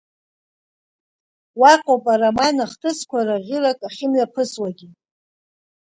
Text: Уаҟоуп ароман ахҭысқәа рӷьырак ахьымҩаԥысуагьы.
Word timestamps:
Уаҟоуп 1.59 2.03
ароман 2.13 2.57
ахҭысқәа 2.65 3.19
рӷьырак 3.27 3.79
ахьымҩаԥысуагьы. 3.87 4.87